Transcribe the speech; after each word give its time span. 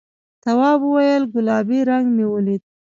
تواب 0.43 0.79
وویل 0.85 1.23
گلابي 1.33 1.79
رنګ 1.89 2.05
مې 2.15 2.25
ولید. 2.33 2.63